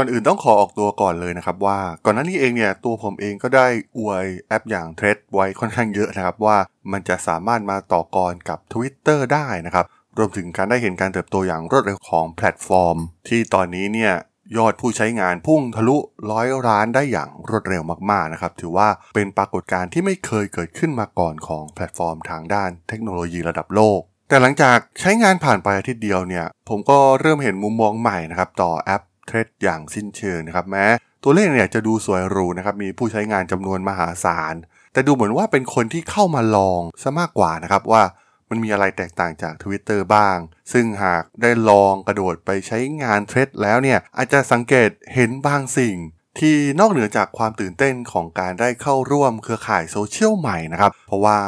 [0.00, 3.66] ก่อนอื่นต้องขอออกตัวก่อนเลยนะครับว่าก่อนหน้านี้เองเนี่ยตัวผมเองก็ได้
[3.98, 6.56] อวยแอปอย่าง Threads ไว้ค่อนข้างเยอะนะครับว่า
[6.92, 9.84] มันจะสามารถมาต่อกรกับ Twitter ได้นะครับ
[10.18, 12.96] รวมถึงการได้เห็นการเติบโตอย่างรวดเร็วของแพลตฟอร์ม
[13.28, 14.12] ที่ตอนนี้เนี่ย
[14.56, 15.96] ยอดผู้ใช้งานพุ่งทะลุ
[16.30, 30.86] ร้อยล้านได้อย่างรวดเร็วมากๆนะครับถือว่าเป็นปรากฏการณ์ที่ไม่เคยเกิดขึ้นมาก่อนของแพลตฟอร์มทางด้านเทคโนโลยีระดับโลก แต่หลังจากใช้งานผ่านไปอาทิตย์เดียวเนี่ยผมก็เริ่มเห็นมุมมองใหม่นะครับต่อแอป เทรดอย่างสิ้นเชิงนะครับแม้
[31.22, 34.54] ตัวเลขเนี่ยจะดูสวยหรูนะครับมีผู้ใช้งานจำนวนมหาศาล
[34.92, 38.02] แต่ดูเหมือนว่าเป็นคนที่เข้ามาลองซะมากกว่านะครับว่า
[38.50, 40.38] มันมีอะไรแตกต่างจาก Twitter บ้าง
[40.72, 45.96] ซึ่งหากได้ลองกระโดดไปใช้งานเทรดแล้วเนี่ย อาจจะสังเกตเห็นบางสิ่ง
[46.38, 51.38] ที่นอกเหนือจากความตื่นเต้นของการได้เข้าร่วมเครือข่ายโซเชียลใหม่นะครับ เพราะว่า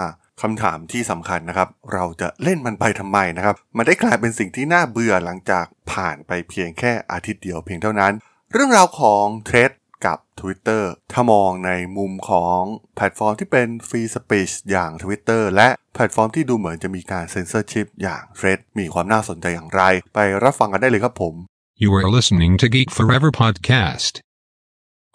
[0.42, 8.12] คำถามที่สำคัญนะครับ เราจะเล่นมันไปทำไมนะครับ มันได้กลายเป็นสิ่งที่น่าเบื่อหลังจากผ่านไปเพียงแค่อาทิตย์เดียวเพียงเท่านั้น
[8.52, 9.70] เรื่องราวของ Threads
[10.06, 10.82] กับ Twitter
[11.12, 12.60] ถ้ามองในมุมของ
[12.96, 19.82] แพลตฟอร์มที่เป็น free speech อย่าง Twitter และแพลตฟอร์มที่ดูเหมือนจะมีการเซ็นเซอร์ชิพอย่าง t h r e a มีความน่าสนใจอย่างไร
[20.14, 21.34] ไปรับฟังกันได้เลยครับผม
[21.82, 24.12] You are listening to Geek Forever podcast.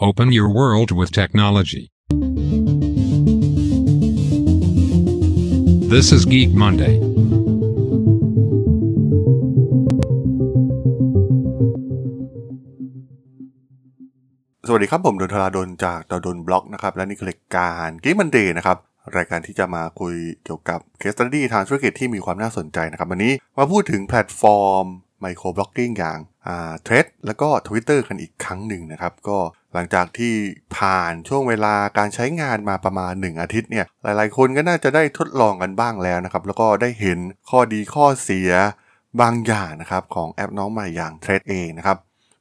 [0.07, 1.83] Open your world with technology.
[5.93, 6.95] This is Geek Monday.
[14.67, 18.77] สวัสดีครับ ผมดนทราดนจากด.ดล็อกนะครับ และนี่คือรายการ Geek Monday นะครับ
[19.17, 20.13] รายการที่จะมาคุย
[20.43, 24.85] เกี่ยวกับ case study ทางธุรกิจที่มีความน่าสนใจนะครับ วันนี้มาพูดถึงแพลตฟอร์ม
[25.25, 29.37] microblogging อย่างอ่า Threads แล้วก็ Twitter กันอีกครั้งหนึ่งนะครับ ก็
[29.73, 30.33] หลังจากที่
[30.77, 38.51] ผ่านช่วงเวลาการใช้งานมาประมาณ 1 อาทิตย์เนี่ยหลายๆ คนก็น่าจะได้ทดลองกันบ้างแล้วนะครับ แล้วก็ได้เห็นข้อดีข้อเสีย
[39.21, 41.97] บางอย่างนะครับของแอปน้องใหม่อย่าง Threads เองนะครับ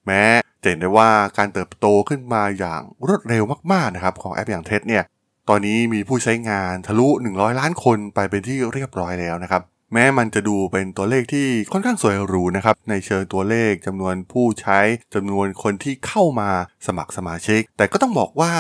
[0.07, 0.23] แม้
[0.63, 5.05] จะเห็นได้ว่าการเติบโตขึ้นมาอย่างรวดเร็วมากๆนะครับของแอปอย่าง Threads เนี่ย
[5.49, 9.63] ตอนนี้มีผู้ใช้งานทะลุ 100 ล้านคนไปเป็นที่เรียบร้อยแล้วนะครับ
[9.95, 14.79] แม้มันจะดูเป็นตัวเลขที่ค่อนข้างสวยหรูนะครับในเชิงตัวเลขจำนวนผู้ใช้
[15.15, 16.51] จำนวนคนที่เข้ามา
[16.87, 18.55] สมัครสมาชิก แต่ก็ต้องบอกว่า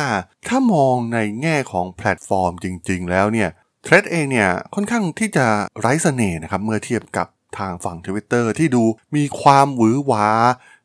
[0.49, 3.49] ถ้ามองในแง่ของแพลตฟอร์มจริง ๆ แล้วเนี่ย
[3.85, 5.47] เทรดเองเนี่ยค่อนข้างที่จะ
[5.81, 7.27] ไร้เสน่ห์นะครับเมื่อเทียบกับ
[7.59, 8.85] ทางฝั่ง Twitter ที่ดู
[9.17, 10.29] มีความหวือหวา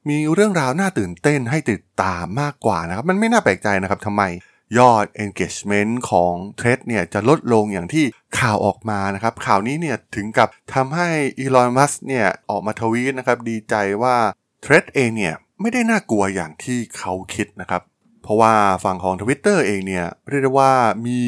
[0.09, 4.23] มีเรื่องราวน่าตื่นเต้นให้ติดตามมากกว่านะครับ มันไม่น่าแปลกใจนะครับทำไม
[4.77, 8.05] ยอด engagement ของเทรดเนี่ยจะลดลงอย่างที่
[8.39, 11.09] ข่าวออกมานะครับ ข่าวนี้เนี่ยถึงกับทำให้
[11.39, 14.15] อีลอนมัสเนี่ยออกมาทวีตนะครับ ดีใจว่า
[14.61, 17.81] เทรดเองเนี่ยไม่ได้น่ากลัวอย่างที่เขาคิดนะครับ
[18.23, 18.53] เพราะว่า
[18.83, 20.73] ฝั่งของ Twitter เองเนี่ยเรียกได้ว่า
[21.07, 21.19] มี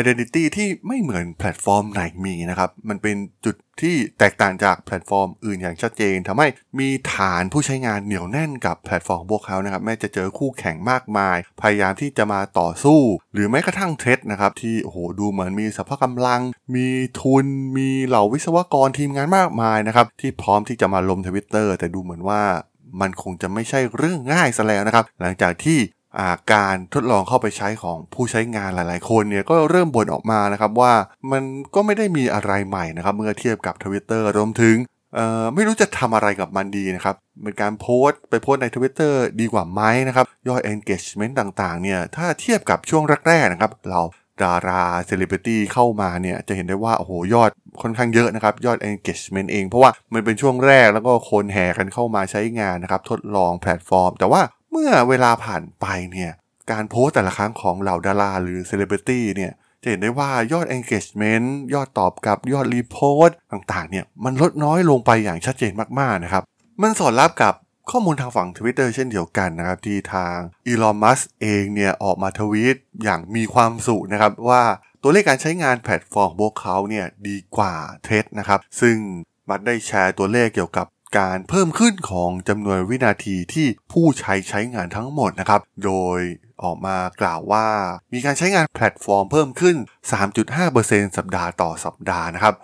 [0.00, 6.48] identity ที่ไม่เหมือนแพลตฟอร์มไหนมีนะครับ มันเป็นจุดที่แตกต่างจากแพลตฟอร์มอื่นอย่างชัดเจนทำให้
[6.78, 13.00] มีฐานผู้ใช้งานเหนียวแน่นกับแพลตฟอร์มพวกเขานะครับแม้จะเจอคู่แข่งมากมาย พยายามที่จะมาต่อสู้
[13.32, 16.40] หรือแม้กระทั่ง Threads นะครับที่โอ้โหดูเหมือนมีสรรพกำลัง
[16.74, 16.88] มี
[17.20, 22.42] ทุน มีเหล่าวิศวกรทีมงานมากมายนะครับที่พร้อมที่จะมาล้มทวิตเตอร์แต่ดูเหมือนว่า
[23.00, 25.78] มันคงจะไม่ใช่เรื่องง่ายซะแล้วนะครับ หลังจากที่
[26.52, 30.92] การทดลองเข้าไปใช้ของผู้ใช้งานหลาย ๆ คนเนี่ยก็เริ่มบ่นออกมานะครับว่า
[31.32, 31.42] มัน
[31.74, 34.76] ก็ไม่ได้มีอะไรใหม่นะครับ เมื่อเทียบกับ Twitter รวมถึง
[35.54, 44.00] ไม่รู้จะทำอะไรกับมันดีนะครับ เป็นการโพสต์ไปโพสต์ใน Twitter ดีกว่าไหมนะครับ ยอด engagement ต่าง ๆ เนี่ย ถ้าเทียบกับช่วงแรก ๆ นะครับ เหล่า
[44.42, 47.50] ดาราเซเลบริตี้เข้ามาเนี่ย จะเห็นได้ว่า โอ้โห ยอด
[47.82, 56.32] ค่อนข้างเยอะนะครับ ยอด engagement เอง เพราะว่ามันเป็นช่วงแรกแล้วก็คนแห่กันเข้ามาใช้งานนะครับ ทดลองแพลตฟอร์ม แต่ว่า เมื่อเวลาผ่านไปเนี่ย
[56.70, 59.52] การโพสต์แต่ละครั้งของเหล่าดาราหรือเซเลบริตี้เนี่ย
[59.82, 66.42] จะเห็นได้ว่ายอด engagement ยอดตอบกับยอด repost ต่างๆ เนี่ย มันลดน้อยลงไปอย่างชัดเจนมากๆ นะครับ
[66.82, 67.54] มันสอดรับกับ
[67.90, 74.62] ข้อมูลทางฝั่ง Twitter เช่นเดียวกันนะครับ ที่ทางอีลอนมัสก์เองเนี่ยออกมาทวีตอย่างมีความสุขนะครับ ว่า
[75.02, 77.74] ตัวเลขการใช้งานแพลตฟอร์มพวกเขาเนี่ยดีกว่า
[78.04, 78.96] Threads นะครับ ซึ่ง
[79.48, 80.86] มัสก์ได้แชร์ตัวเลขเกี่ยวกับ
[81.18, 86.20] การเพิ่มขึ้นของจำนวนวินาทีที่ผู้ใช้ใช้งานทั้งหมดนะครับ โดย
[86.62, 87.66] ออกมากล่าวว่า
[88.12, 89.76] มีการใช้งานแพลตฟอร์มเพิ่มขึ้น
[90.50, 92.54] 3.5%สัปดาห์ต่อสัปดาห์นะครับ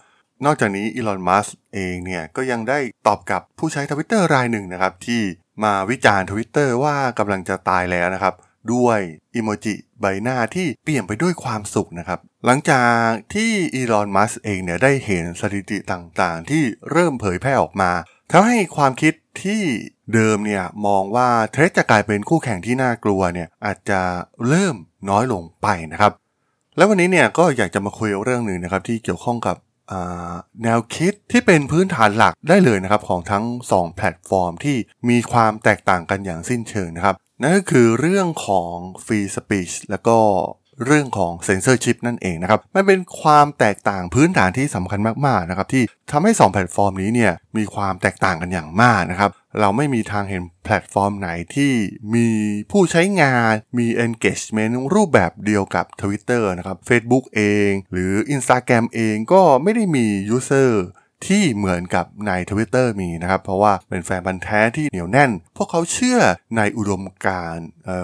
[0.45, 5.23] นอกจากนี้อีลอน มัสก์เองเนี่ยก็ยังได้ตอบกับผู้ใช้ทวิตเตอร์รายหนึ่งนะครับ ที่
[5.65, 8.35] มาวิจารณ์ทวิตเตอร์ว่ากำลังจะตายแล้วนะครับ
[8.73, 9.01] ด้วย
[9.35, 17.93] อิโมจิใบหน้าที่เปลี่ยนไปด้วยความสุขนะครับ หลังจากที่อีลอน มัสก์เองเนี่ยได้เห็นสถิติต่างๆ ที่เริ่มเผยแพร่ออกมา
[18.33, 19.63] ทำให้ความคิดที่
[20.15, 24.01] เดิมเนี่ยมองว่า Threads จะกลายเป็นคู่แข่งที่น่ากลัวเนี่ยอาจจะ
[24.49, 24.77] เริ่ม
[25.11, 26.13] น้อยลงไปนะครับ
[26.77, 29.57] แล้ววันนี้เนี่ยก็อยากจะมาคุยเรื่องหนึ่งนะครับที่เกี่ยวข้องกับ
[30.65, 34.77] แนวคิดที่เป็นพื้นฐานหลักได้เลยนะครับของทั้ง 2 แพลตฟอร์มที่
[35.09, 38.75] มีความแตกต่างกันอย่างสิ้นเชิงนะครับนั่นก็คือเรื่องของ
[39.05, 40.19] Free Speech แล้วก็
[40.85, 49.31] เรื่องของเซนเซอร์ชิพนั่นเองนะครับมันเป็นความแตกต่างพื้นฐานที่สำคัญมากๆนะครับที่ทำให้ 2 แพลตฟอร์มนี้เนี่ยมีความแตกต่างกันอย่างมากนะครับ
[49.61, 51.73] เราไม่มีทางเห็นแพลตฟอร์มไหนที่
[52.15, 52.29] มี
[52.71, 60.73] ผู้ใช้งานมี engagement รูปแบบเดียวกับ Twitter นะครับ Facebook เอง หรือ Instagram เองก็ไม่ได้มี user
[61.27, 66.21] ที่เหมือนกับในทวิตเตอร์มีนะครับ เพราะว่าเป็นแฟนพันธุ์แท้ที่เหนียวแน่น พวกเขาเชื่อ
[66.57, 67.57] ในอุดมการณ์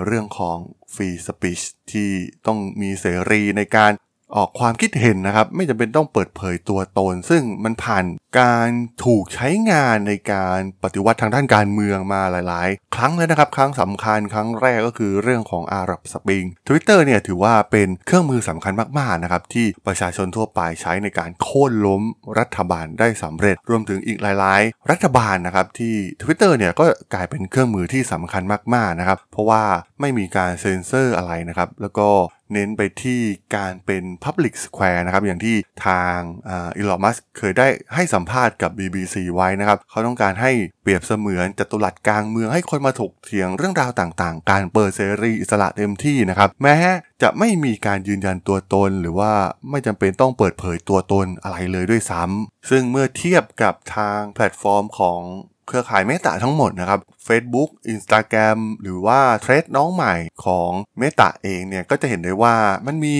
[0.06, 0.58] เรื่องของ
[0.94, 1.60] free speech
[1.92, 2.10] ที่
[2.46, 3.92] ต้องมีเสรีในการ
[4.36, 8.04] ออกความคิดเห็นนะครับ ไม่จำเป็นต้องเปิดเผยตัวตน ซึ่งมันผ่าน
[8.40, 8.68] การ
[9.04, 22.02] ถูกใช้งานในการปฏิวัติทางด้านการเมืองมาหลาย ๆ ครั้งแล้วนะครับ ครั้งสำคัญครั้งแรกก็คือเรื่องของอาหรับสปริง Twitter เนี่ยถือว่าเป็นเครื่องมือสำคัญมาก ๆ นะครับ ที่ประชาชนทั่วไปใช้ในการโค่นล้ม
[22.38, 26.84] รัฐบาลได้สำเร็จ รวมถึงอีกหลาย ๆ รัฐบาลนะครับที่ Twitter เนี่ยก็
[27.14, 28.42] กลายเป็นเครื่องมือที่สำคัญ
[28.74, 29.62] มาก ๆ นะครับ เพราะว่า
[30.00, 32.08] ไม่มีการเซ็นเซอร์อะไรนะครับแล้วก็
[32.54, 33.20] เน้นไปที่
[33.56, 35.56] การเป็น Public Square นะครับอย่างที่
[35.86, 40.52] ทางอีลอมัสเคยได้ให้สัมภาษณ์กับ BBC ไว้นะครับ เขาต้องการให้
[40.82, 46.76] เปรียบเสมือนจัตุรัสกลางเมืองให้คนมาถกเถียงเรื่องราวต่างๆ การเปิดเสรีอิสระเต็มที่นะครับ แม้
[47.22, 49.32] จะไม่มีการยืนยันตัวตน หรือว่า
[49.70, 55.20] ไม่จำเป็นต้องเปิดเผยตัวตนอะไรเลยด้วยซ้ำซึ่งเมื่อเทียบกับทางแพลตฟอร์มของ
[55.66, 60.14] เครือข่าย Meta ทั้งหมดนะครับ Facebook Instagram หรือว่า Threads น้องใหม่
[60.44, 62.54] ของ Meta เองเนี่ยก็จะเห็นได้ว่า
[62.86, 63.16] มันมี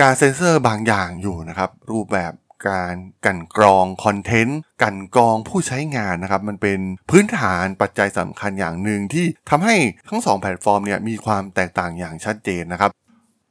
[0.00, 2.32] การเซ็นเซอร์บางอย่างอยู่นะครับ รูปแบบ
[2.68, 2.96] การ
[3.26, 6.80] กลั่นกรองคอนเทนต์กลั่นกรองผู้ใช้งานนะครับ มันเป็น
[7.10, 9.76] พื้นฐานปัจจัยสำคัญอย่างหนึ่งที่ทำให้
[10.08, 12.90] ทั้งสองแพลตฟอร์มเนี่ยมีความแตกต่างอย่างชัดเจนนะครับ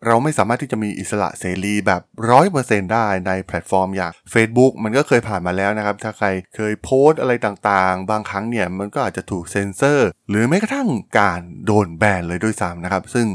[0.06, 10.90] เราไม่สามารถที่จะมีอิสระเสรีแบบร้อยเปอร์เซ็นต์ได้ในแพลตฟอร์มอย่าง Facebook มันก็เคยผ่านมาแล้วนะครับ ถ้าใครเคยโพสต์อะไรต่างๆ บางครั้งเนี่ยมันก็อาจจะถูกเซ็นเซอร์ หรือแม้กระทั่ง
[11.20, 13.28] การโดนแบนเลยด้วยซ้ำนะครับ ซึ่ง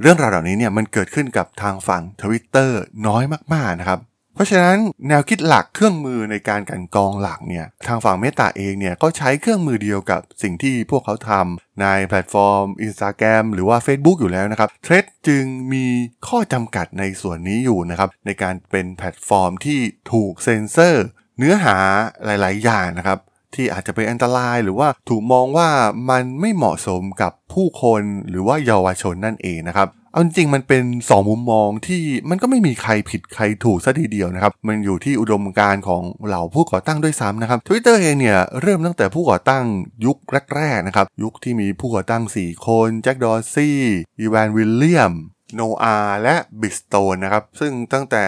[0.00, 2.70] เรื่องราวเหล่านี้เนี่ยมันเกิดขึ้นกับทางฝั่ง Twitter
[3.06, 3.24] น้อย
[3.54, 4.00] มากๆนะครับ
[4.38, 15.86] เพราะฉะนั้นแนวคิดหลักเครื่องมือในการกลั่นกรองหลักเนี่ยทางฝั่ง Meta เองเนี่ยก็ใช้เครื่องมือเดียวกับสิ่งที่พวกเขาทำในแพลตฟอร์ม Instagram หรือว่า Facebook อยู่แล้วนะครับ Threads จึงมี
[16.28, 19.80] ข้อจำกัดในส่วนนี้อยู่นะครับในการเป็นแพลตฟอร์มที่
[20.12, 21.04] ถูกเซ็นเซอร์
[21.38, 21.76] เนื้อหา
[22.24, 23.18] หลาย ๆ อย่างนะครับ
[23.54, 25.68] ที่อาจจะเป็นอันตรายหรือว่าถูกมองว่า
[26.10, 39.64] มันไม่เหมาะสมกับผู้คนหรือว่าเยาวชนนั่นเองนะครับเอาจริงมันเป็น 2 มุมมองที่มันก็ไม่มีใครผิดใครถูกซะทีเดียวนะครับ มันอยู่ที่อุดมการณ์ของเหล่าผู้ก่อตั้งด้วยซ้ำนะครับ Twitter เองเนี่ยเริ่มตั้งแต่ผู้ก่อตั้ง
[40.06, 40.16] ยุค
[40.56, 43.78] แรกๆนะครับ ยุคที่มีผู้ก่อตั้ง 4 คน แจ็คดอร์ซีย์
[44.18, 45.14] อีแวนวิลเลียมส์
[45.54, 48.24] โนอาห์ และบิซ สโตนนะครับ ซึ่งตั้งแต่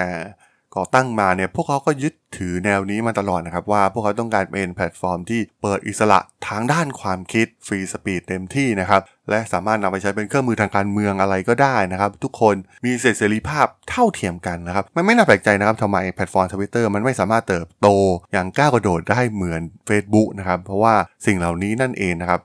[0.77, 6.19] ก่อตั้งมาเนี่ยพวกเขาก็ยึดถือแนวนี้มาตลอดนะครับ ว่าพวกเขาต้องการเป็นแพลตฟอร์มที่เปิดอิสระ
[6.49, 9.01] ทางด้านความคิด free speech เต็มที่นะครับ
[9.31, 17.89] และสามารถนำไปใช้เป็นเครื่องมือทางการเมืองอะไรก็ได้นะครับ ทุกคนมีเสรีภาพเท่าเทียมกันนะครับมันไม่น่าแปลกใจนะครับทำไมแพลตฟอร์มทวิตเตอร์มันไม่สามารถเติบโต
[18.33, 20.95] อย่างก้าวกระโดดได้เหมือน Facebook นะครับเพราะว่า
[21.27, 22.41] สิ่งเหล่านี้นั่นเองนะครับ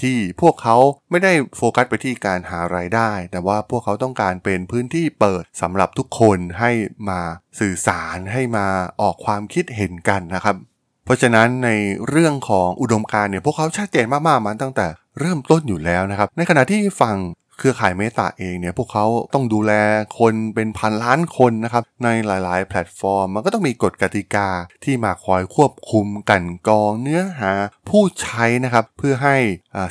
[0.00, 0.76] ที่พวกเขา
[1.10, 6.70] ไม่ได้โฟกัสไปที่การหารายได้ แต่ว่าพวกเขาต้องการเป็นพื้นที่เปิดสำหรับทุกคนให้
[7.08, 7.20] มา
[7.60, 8.66] สื่อสารให้มา
[9.00, 10.56] ออกความคิดเห็นกันนะครับ
[11.04, 11.70] เพราะฉะนั้นใน
[12.08, 14.86] เรื่องของอุดมการเนี่ยพวกเขาชัดเจนมากๆมันตั้งแต่
[15.20, 17.16] เริ่มต้นอยู่แล้วนะครับ ในขณะที่ฝั่ง
[17.60, 19.72] เครือข่ายเมตาเองเนี่ยพวกเขาต้องดูแล
[20.18, 24.48] คนเป็นพันล้านคนนะครับในหลายๆ แพลตฟอร์ม มันก็ต้องมีกฎกติกา
[24.84, 27.52] ที่มาคอยควบคุมกันกองเนื้อหา
[27.88, 29.36] ผู้ใช้นะครับเพื่อให้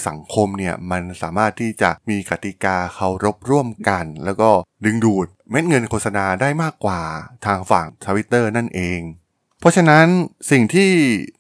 [0.07, 4.49] สังคมเนี่ยมันสามารถที่จะมีกติกาเคารพร่วมกัน แล้วก็
[4.85, 7.01] ดึงดูดเม็ดเงินโฆษณาได้มากกว่า
[7.45, 8.99] ทางฝั่งทวิตเตอร์นั่นเอง
[9.59, 10.05] เพราะฉะนั้น
[10.51, 10.89] สิ่งที่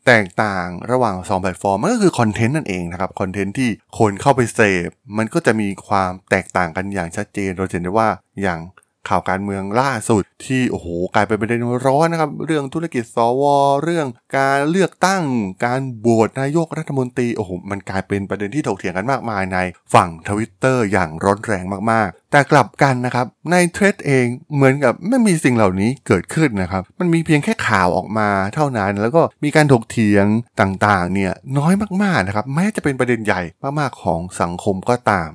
[0.05, 8.09] แตกต่างระหว่าง 2 แพลตฟอร์มมันก็คือคอนเทนต์นั่นเองนะครับคอนเทนต์ที่คนเข้าไปเสพมันก็จะมีความแตกต่างกันอย่างชัดเจนเราเห็นได้ว่า
[8.43, 8.61] อย่าง
[9.09, 13.43] ข่าวการเมืองล่าสุดที่โอ้โหกลายเป็นประเด็นร้อนนะครับ เรื่องธุรกิจสว
[13.83, 14.07] เรื่อง
[14.37, 15.23] การเลือกตั้ง
[15.65, 19.57] การโหวตนายกรัฐมนตรีโอ้โหมันกลายเป็นประเด็นที่ถกเถียงกันมากมายใน
[19.93, 30.25] ฝั่งทวิตเตอร์อย่างร้อนแรงมากๆ แต่กลับกันนะครับใน Threads เองเหมือนกับไม่มีสิ่งเหล่านี้เกิดขึ้นนะครับ มันมีเพียงแค่ ข่าวออกมาเท่านั้น แล้วก็มีการถกเถียง
[30.61, 31.73] ต่างๆเนี่ยน้อย
[32.03, 33.41] มากๆนะครับแม้จะเป็นประเด็นใหญ่
[33.79, 35.31] มากๆของสังคมก็ตาม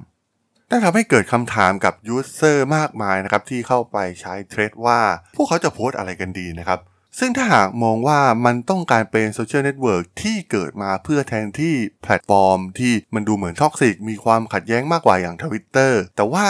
[0.71, 5.01] นั่นทำให้เกิดคำถามกับ user มากมายนะครับที่เข้าไปใช้ Threads ว่า
[5.37, 6.79] พวกเขาจะโพสอะไรกันดีนะครับ
[7.19, 16.47] ซึ่งถ้าหากมองว่ามันต้องการเป็นโซเชียลเน็ตเวิร์กที่เกิดมาเพื่อแทนที่แพลตฟอร์มที่มันดูเหมือน toxic มีความขัดแย้งมากกว่าอย่างทวิตเตอร์แต่ว่า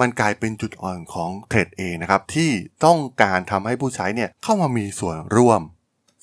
[0.00, 2.50] มันกลายเป็นจุดอ่อนของ Threads เองนะครับ ที่
[2.84, 5.62] ต้องการทำให้ผู้ใช้เนี่ยเข้ามามีส่วนร่วม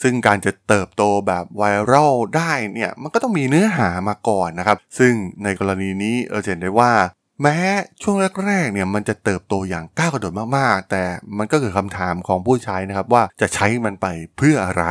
[0.01, 6.91] ซึ่งการจะเติบโตแบบ viral ได้เนี่ยมันก็ต้องมีเนื้อหามาก่อนนะครับ ซึ่งในกรณีนี้เราเห็นได้ว่า
[7.41, 7.57] แม้
[8.01, 8.15] ช่วง
[8.47, 11.03] แรกๆเนี่ยมันจะเติบโตอย่างก้าวกระโดดมากๆ แต่
[11.37, 14.85] มันก็คือคำถามของผู้ใช้นะครับว่าจะใช้มันไปเพื่ออะไร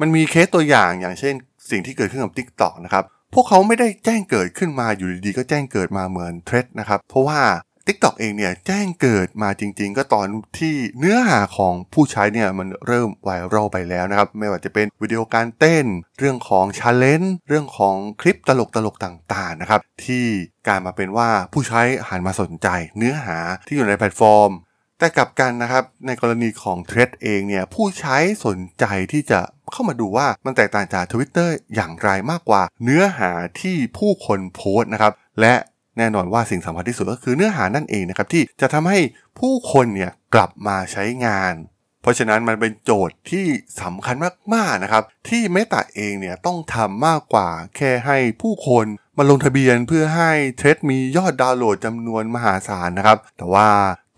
[0.00, 1.34] มันมีเคสตัวอย่างอย่างเช่น
[1.70, 3.04] สิ่งที่เกิดขึ้นกับ TikTok นะครับ
[3.34, 7.40] พวกเขาไม่ได้แจ้งเกิดขึ้นมาอยู่ดีๆก็แจ้งเกิดมาเหมือน Threads นะครับเพราะว่า
[7.86, 10.26] TikTok เองเนี่ยแจ้งเกิดมาจริง ๆ ก็ตอน
[10.58, 15.86] ที่เนื้อหาของผู้ใช้เนี่ยมันเริ่ม viral ไปแล้วนะครับ ไม่ว่าจะเป็นวิดีโอการเต้น
[16.18, 18.50] เรื่องของ challenge เรื่องของคลิปต
[18.86, 20.24] ลกๆต่างๆนะครับ ที่
[20.66, 24.52] กลายมาเป็นว่าผู้ใช้หันมาสนใจ เนื้อหาที่อยู่ในแพลตฟอร์ม
[24.98, 29.40] แต่กลับกันนะครับในกรณีของเทรดเองเนี่ยผู้ใช้สนใจที่จะ
[29.72, 35.54] เข้ามาดูว่ามันแตกต่างจาก Twitter อย่างไรมากกว่า เนื้อหาที่ผู้คนโพสต์นะครับและ
[35.98, 38.98] แน่นอนว่าสิ่งสำคัญที่สุดก็คือเนื้อหานั่นเองนะครับที่จะทำให้
[39.38, 41.54] ผู้คนเนี่ยกลับมาใช้งาน
[42.02, 43.46] เพราะฉะนั้นมันเป็นโจทย์ที่
[43.82, 44.16] สำคัญ
[44.54, 48.86] มากๆนะครับที่ Meta เองเนี่ยต้องทำมากกว่าแค่ให้ผู้คน
[49.18, 53.68] มาลงทะเบียนเพื่อให้ Threads มียอดดาวน์โหลดจำนวนมหาศาลนะครับแต่ว่า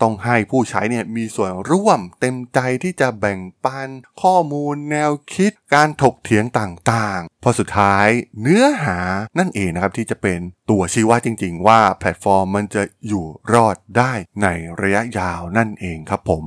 [0.01, 3.89] ต้องให้ผู้ใช้เนี่ยมีส่วนร่วมเต็มใจที่จะแบ่งปัน
[4.21, 8.07] ข้อมูลแนวคิดการถกเถียงต่างๆ พอสุดท้าย
[8.41, 8.99] เนื้อหา
[9.39, 14.47] นั่นเองนะครับที่จะเป็นตัวชี้วัดจริงๆ ว่าแพลตฟอร์มมันจะอยู่รอดได้ใน
[14.81, 16.43] ระยะยาวนั่นเองครับผม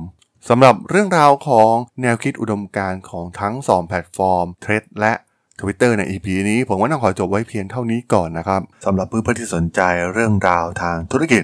[0.49, 5.13] สำหรับเรื่องราวของแนวคิดอุดมการณ์ของทั้ง 2 แพลตฟอร์ม Threads และ
[5.59, 9.81] Twitter ใน EP นี้ ผมว่าต้องขอจบไว้เพียงเท่านี้ก่อนนะครับสำหรับเพื่อนๆที่สนใจ
[10.13, 11.43] เรื่องราวทางธุรกิจ